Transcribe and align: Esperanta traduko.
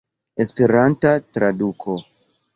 Esperanta 0.45 1.13
traduko. 1.37 1.99